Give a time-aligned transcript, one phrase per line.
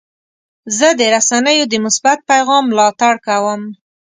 [0.77, 3.61] زه د رسنیو د مثبت پیغام ملاتړ کوم.